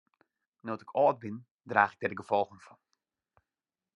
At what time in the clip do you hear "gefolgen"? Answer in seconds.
2.19-2.61